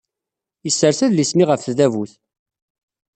Yessers 0.65 0.99
adlis-nni 1.05 1.45
ɣef 1.45 1.61
tdabut. 1.63 2.13